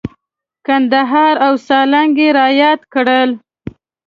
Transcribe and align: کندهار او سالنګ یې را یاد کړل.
کندهار 0.65 1.35
او 1.45 1.53
سالنګ 1.67 2.13
یې 2.23 2.29
را 2.37 2.47
یاد 2.61 2.81
کړل. 2.93 3.29